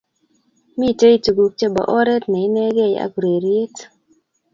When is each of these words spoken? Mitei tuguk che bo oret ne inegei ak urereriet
Mitei 0.77 1.17
tuguk 1.23 1.51
che 1.59 1.67
bo 1.73 1.81
oret 1.99 2.23
ne 2.29 2.39
inegei 2.47 2.95
ak 3.03 3.11
urereriet 3.17 3.75